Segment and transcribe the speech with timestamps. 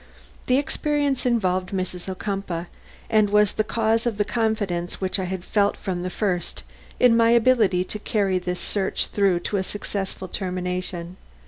[0.47, 2.09] This experience involved Mrs.
[2.09, 2.65] Ocumpaugh,
[3.07, 6.63] and was the cause of the confidence which I had felt from the first
[6.99, 11.17] in my ability to carry this search through to a successful termination.